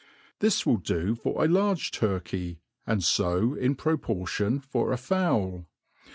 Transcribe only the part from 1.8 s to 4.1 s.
turkey, and fo in pro